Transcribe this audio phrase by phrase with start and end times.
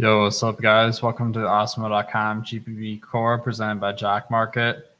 [0.00, 1.02] Yo, what's up, guys?
[1.02, 4.96] Welcome to Awesemo.com GPP Core presented by Jock Market.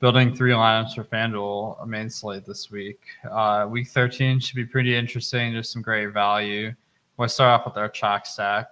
[0.00, 2.98] Building three lineups for FanDuel, a main slate this week.
[3.30, 5.52] Uh, week 13 should be pretty interesting.
[5.52, 6.72] There's some great value.
[7.18, 8.68] We'll start off with our chalk stack,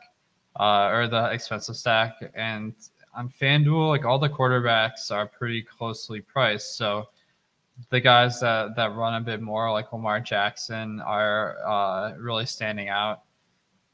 [0.59, 2.23] uh, or the expensive stack.
[2.35, 2.73] And
[3.15, 6.79] on FanDuel, like all the quarterbacks are pretty closely priced.
[6.79, 7.09] So
[7.91, 12.89] the guys that, that run a bit more, like Lamar Jackson, are uh, really standing
[12.89, 13.25] out.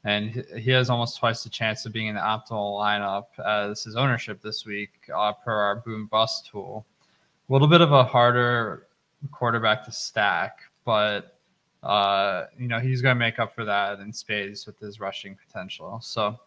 [0.05, 3.95] And he has almost twice the chance of being in the optimal lineup as his
[3.95, 6.85] ownership this week uh, per our boom bust tool.
[7.49, 8.89] A little bit of a harder
[9.31, 11.39] quarterback to stack, but
[11.83, 15.37] uh, you know he's going to make up for that in spades with his rushing
[15.37, 16.01] potential.
[16.03, 16.39] So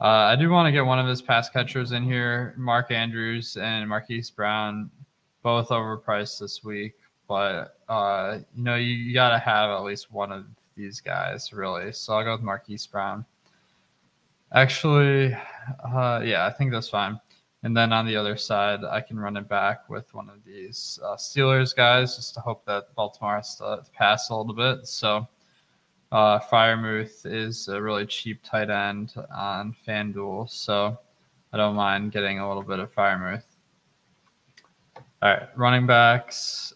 [0.00, 2.54] uh, I do want to get one of his pass catchers in here.
[2.56, 4.90] Mark Andrews and Marquise Brown,
[5.42, 6.94] both overpriced this week,
[7.28, 10.44] but uh, you know you, you got to have at least one of
[10.76, 11.92] these guys really.
[11.92, 13.24] So I'll go with Marquise Brown.
[14.52, 15.34] Actually,
[15.84, 17.20] uh, yeah, I think that's fine.
[17.62, 21.00] And then on the other side, I can run it back with one of these
[21.02, 24.86] uh, Steelers guys just to hope that Baltimore has to pass a little bit.
[24.86, 25.26] So
[26.12, 30.48] uh, Freiermuth is a really cheap tight end on FanDuel.
[30.48, 30.96] So
[31.52, 33.42] I don't mind getting a little bit of Freiermuth.
[35.22, 36.72] All right, running backs.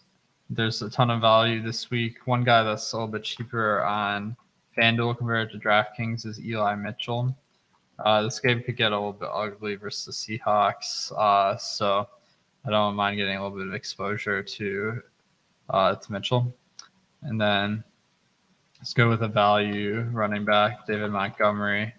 [0.53, 2.27] There's a ton of value this week.
[2.27, 4.35] One guy that's a little bit cheaper on
[4.77, 7.33] FanDuel compared to DraftKings is Eli Mitchell.
[7.99, 12.05] Uh, this game could get a little bit ugly versus the Seahawks, uh, so
[12.65, 15.01] I don't mind getting a little bit of exposure to
[15.69, 16.53] uh, to Mitchell.
[17.21, 17.81] And then
[18.79, 21.93] let's go with a value running back, David Montgomery.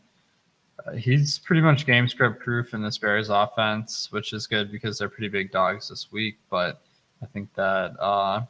[0.84, 4.98] Uh, he's pretty much game script proof in this Bears offense, which is good because
[4.98, 6.36] they're pretty big dogs this week.
[6.50, 6.82] But
[7.22, 8.44] I think that uh,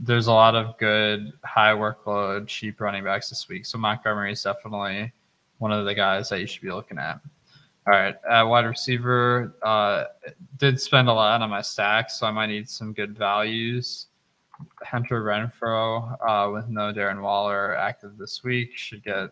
[0.00, 3.66] there's a lot of good high workload, cheap running backs this week.
[3.66, 5.12] So Montgomery is definitely
[5.58, 7.20] one of the guys that you should be looking at.
[7.86, 10.04] All right, at wide receiver, uh,
[10.58, 14.08] did spend a lot on my stack, so I might need some good values.
[14.82, 19.30] Hunter Renfrow uh, with no Darren Waller active this week, should get a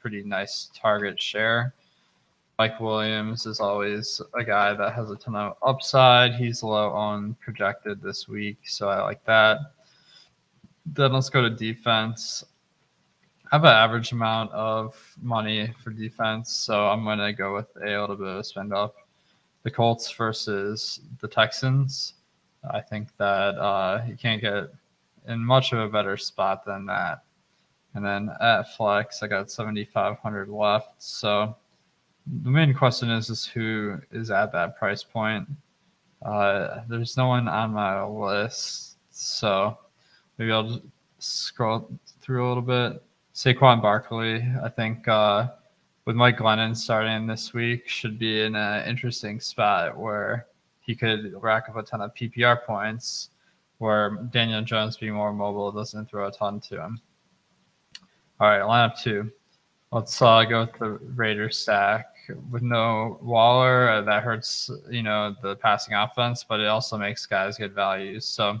[0.00, 1.74] pretty nice target share.
[2.58, 6.34] Mike Williams is always a guy that has a ton of upside.
[6.34, 9.58] He's low on projected this week, so I like that.
[10.84, 12.42] Then let's go to defense.
[13.52, 17.68] I have an average amount of money for defense, so I'm going to go with
[17.76, 18.96] a little bit of a spend up.
[19.62, 22.14] The Colts versus the Texans.
[22.68, 24.64] I think that uh, you can't get
[25.28, 27.22] in much of a better spot than that.
[27.94, 31.00] And then at flex, I got 7,500 left.
[31.00, 31.54] So
[32.42, 35.48] the main question is, is who is at that price point?
[36.22, 39.78] Uh, there's no one on my list, so
[40.36, 40.82] maybe I'll just
[41.18, 41.90] scroll
[42.20, 43.02] through a little bit.
[43.34, 45.48] Saquon Barkley, I think uh,
[46.04, 50.46] with Mike Glennon starting this week, should be in an interesting spot where
[50.80, 53.30] he could rack up a ton of PPR points,
[53.78, 57.00] where Daniel Jones being more mobile doesn't throw a ton to him.
[58.40, 59.30] All right, lineup two.
[59.90, 62.14] Let's uh, go with the Raiders stack
[62.50, 63.88] with no Waller.
[63.88, 68.26] Uh, that hurts, you know, the passing offense, but it also makes guys good values.
[68.26, 68.60] So,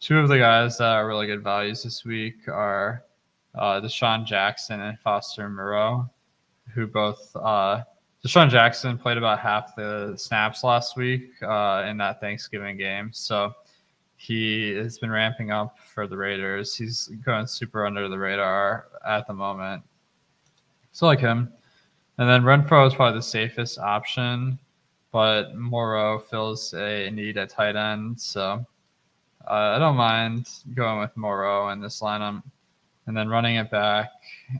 [0.00, 3.04] two of the guys that are really good values this week are
[3.54, 6.08] uh, DeSean Jackson and Foster Moreau,
[6.72, 7.82] who both uh,
[8.24, 13.10] DeSean Jackson played about half the snaps last week uh, in that Thanksgiving game.
[13.12, 13.52] So
[14.16, 16.74] he has been ramping up for the Raiders.
[16.74, 19.82] He's going super under the radar at the moment.
[20.94, 21.52] So like him.
[22.18, 24.60] And then Renfrow is probably the safest option,
[25.10, 28.20] but Moreau fills a need at tight end.
[28.20, 28.64] So
[29.50, 32.42] uh, I don't mind going with Moreau in this lineup.
[33.06, 34.12] And then running it back,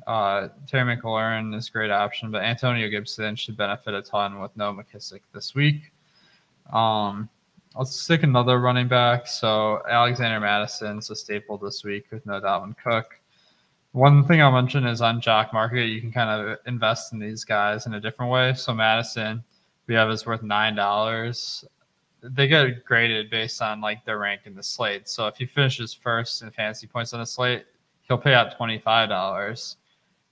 [0.08, 4.54] uh, Terry McLaurin is a great option, but Antonio Gibson should benefit a ton with
[4.56, 5.92] no McKissic this week.
[6.72, 7.28] Um,
[7.78, 9.28] let's stick another running back.
[9.28, 13.18] So Alexander Mattison's a staple this week with no Dalvin Cook.
[13.94, 17.44] One thing I'll mention is on Jock Market, you can kind of invest in these
[17.44, 18.52] guys in a different way.
[18.54, 19.44] So Mattison,
[19.86, 21.64] we have is worth nine dollars.
[22.20, 25.08] They get graded based on like their rank in the slate.
[25.08, 27.66] So if he finishes first in fantasy points on the slate,
[28.02, 29.76] he'll pay out twenty five dollars.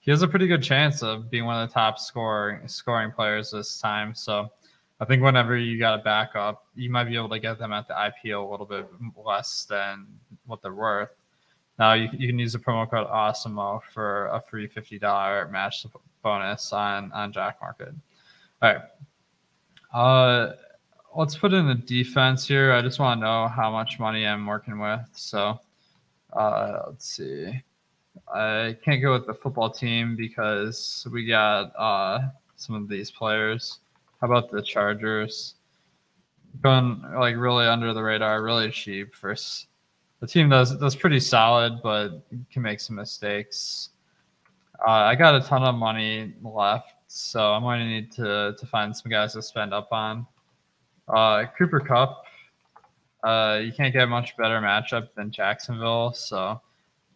[0.01, 3.51] He has a pretty good chance of being one of the top scoring scoring players
[3.51, 4.13] this time.
[4.13, 4.51] So
[4.99, 7.87] I think whenever you got a backup, you might be able to get them at
[7.87, 10.05] the IPO a little bit less than
[10.47, 11.11] what they're worth.
[11.79, 15.85] Now you, you can use the promo code AWESEMO for a free fifty dollar match
[16.21, 17.93] bonus on on Jock Market.
[18.61, 18.81] All right,
[19.93, 20.53] uh,
[21.15, 22.71] let's put in the defense here.
[22.71, 25.01] I just want to know how much money I'm working with.
[25.15, 25.59] So
[26.33, 27.61] uh, let's see.
[28.33, 32.19] I can't go with the football team because we got uh,
[32.55, 33.79] some of these players.
[34.21, 35.55] How about the Chargers?
[36.61, 39.35] Going like really under the radar, really cheap for
[40.23, 43.89] the team does that's pretty solid, but can make some mistakes.
[44.79, 48.65] Uh, I got a ton of money left, so I'm going to need to to
[48.67, 50.25] find some guys to spend up on.
[51.09, 52.23] Uh, Cooper Kupp,
[53.25, 56.61] uh, you can't get much better matchup than Jacksonville, so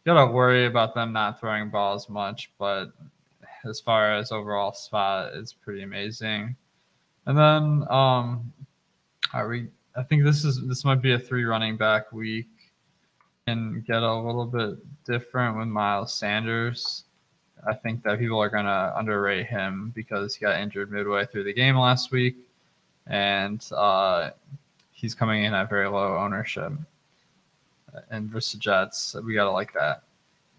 [0.04, 2.52] you gotta worry about them not throwing balls much.
[2.60, 2.88] But
[3.64, 6.58] as far as overall spot, it's pretty amazing.
[7.26, 8.52] And then um,
[9.32, 9.70] are we?
[9.96, 12.48] I think this is this might be a three running back week
[13.48, 17.06] can get a little bit different with Miles Sanders.
[17.66, 21.46] I think that people are going to underrate him because he got injured midway through
[21.46, 22.36] the game last week,
[23.08, 24.32] and uh,
[24.92, 26.74] he's coming in at very low ownership.
[28.12, 30.04] And versus Jets, we got to like that.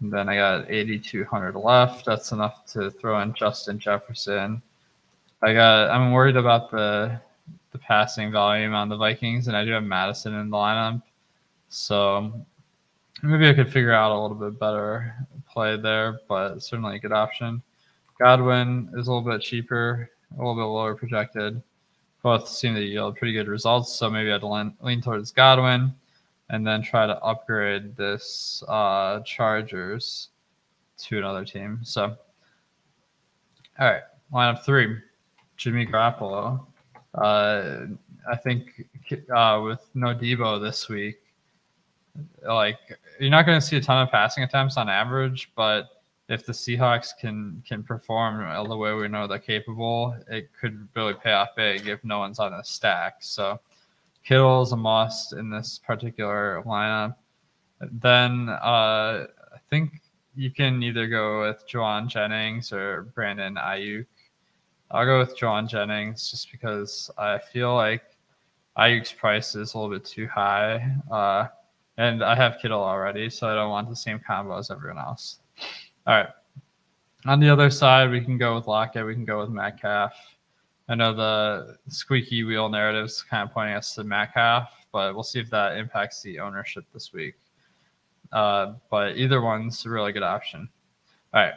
[0.01, 2.05] And then I got 8,200 left.
[2.05, 4.61] That's enough to throw in Justin Jefferson.
[5.43, 5.91] I got.
[5.91, 7.21] I'm worried about the
[7.71, 11.01] the passing volume on the Vikings, and I do have Mattison in the lineup.
[11.69, 12.33] So
[13.23, 15.15] maybe I could figure out a little bit better
[15.49, 17.61] play there, but certainly a good option.
[18.19, 21.61] Godwin is a little bit cheaper, a little bit lower projected.
[22.21, 25.93] Both seem to yield pretty good results, so maybe I'd lean, lean towards Godwin
[26.49, 30.29] and then try to upgrade this uh, Chargers
[30.97, 31.79] to another team.
[31.83, 32.15] So,
[33.79, 34.01] all right,
[34.33, 34.97] lineup three,
[35.57, 36.65] Jimmy Garoppolo.
[37.13, 37.85] Uh,
[38.29, 38.85] I think
[39.33, 41.21] uh, with no Deebo this week,
[42.45, 42.77] like
[43.19, 45.89] you're not going to see a ton of passing attempts on average, but
[46.29, 51.15] if the Seahawks can can perform the way we know they're capable, it could really
[51.15, 53.15] pay off big if no one's on the stack.
[53.19, 53.59] So
[54.23, 57.15] Kittle's a must in this particular lineup.
[57.81, 60.01] Then uh, I think
[60.35, 64.05] you can either go with Jauan Jennings or Brandon Aiyuk.
[64.91, 68.03] I'll go with Jauan Jennings just because I feel like
[68.77, 70.95] Aiyuk's price is a little bit too high.
[71.11, 71.47] Uh,
[71.99, 75.39] and I have Kittle already, so I don't want the same combo as everyone else.
[76.07, 76.29] All right.
[77.25, 79.05] On the other side, we can go with Lockett.
[79.05, 80.13] We can go with Metcalf.
[80.87, 85.23] I know the squeaky wheel narrative is kind of pointing us to Metcalf, but we'll
[85.23, 87.35] see if that impacts the ownership this week.
[88.31, 90.69] Uh, but either one's a really good option.
[91.33, 91.53] All right.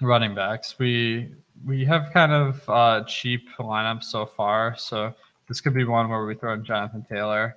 [0.00, 0.78] Running backs.
[0.78, 1.34] We
[1.66, 5.14] we have kind of uh, cheap lineups so far, so
[5.48, 7.56] this could be one where we throw in Jonathan Taylor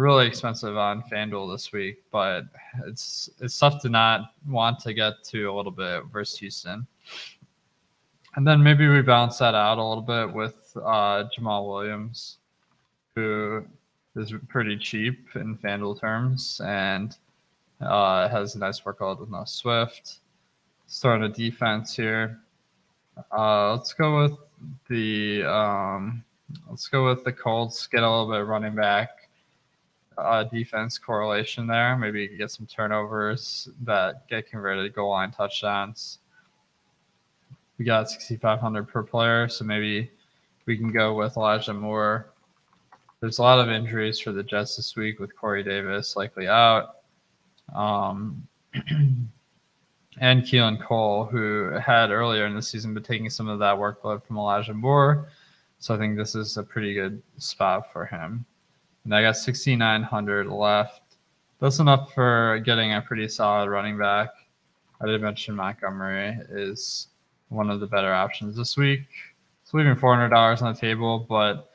[0.00, 2.44] really expensive on FanDuel this week, but
[2.86, 6.86] it's it's tough to not want to get to a little bit versus Houston.
[8.36, 12.38] And then maybe we balance that out a little bit with uh, Jamaal Williams,
[13.14, 13.64] who
[14.16, 17.16] is pretty cheap in FanDuel terms and
[17.80, 20.18] uh, has a nice workload with no Swift.
[20.86, 22.40] Starting a defense here.
[23.36, 24.38] Uh, let's go with
[24.88, 26.24] the um,
[26.68, 27.86] let's go with the Colts.
[27.86, 29.19] Get a little bit running back
[30.20, 31.96] uh, defense correlation there.
[31.96, 36.18] Maybe you get some turnovers that get converted to goal line touchdowns.
[37.78, 40.10] We got 6,500 per player, so maybe
[40.66, 42.30] we can go with Elijah Moore.
[43.20, 46.96] There's a lot of injuries for the Jets this week with Corey Davis likely out.
[47.74, 48.46] Um,
[50.20, 54.24] and Keelan Cole, who had earlier in the season been taking some of that workload
[54.24, 55.28] from Elijah Moore.
[55.78, 58.44] So I think this is a pretty good spot for him.
[59.04, 61.02] And I got 6,900 left.
[61.60, 64.30] That's enough for getting a pretty solid running back.
[65.00, 67.08] I did mention Montgomery is
[67.48, 69.02] one of the better options this week.
[69.62, 71.70] It's leaving $400 on the table, but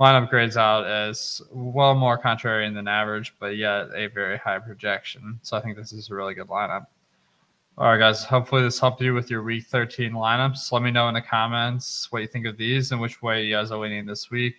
[0.00, 5.38] lineup grades out as well more contrarian than average, but yet a very high projection.
[5.42, 6.86] So I think this is a really good lineup.
[7.78, 8.24] All right, guys.
[8.24, 10.70] Hopefully, this helped you with your week 13 lineups.
[10.70, 13.54] Let me know in the comments what you think of these and which way you
[13.54, 14.56] guys are leaning this week.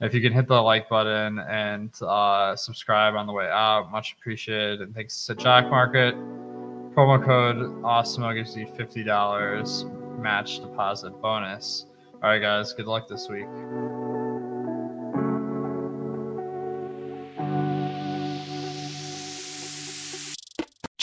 [0.00, 4.14] If you can hit the like button and uh, subscribe on the way out, much
[4.18, 4.82] appreciated.
[4.82, 6.14] And thanks to Jock Market.
[6.94, 11.86] Promo code AWESEMO gives you $50 match deposit bonus.
[12.14, 12.72] All right, guys.
[12.72, 14.05] Good luck this week.